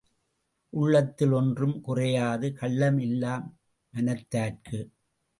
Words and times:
உள்ளத்தில் 0.73 1.31
ஒன்றும் 1.31 1.81
குறையாது, 1.81 2.53
கள்ளம் 2.53 2.99
இல்லா 2.99 3.33
மனத்தார்க்கு. 3.93 4.79